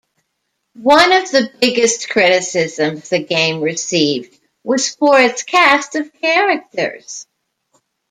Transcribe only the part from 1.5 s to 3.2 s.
biggest criticisms the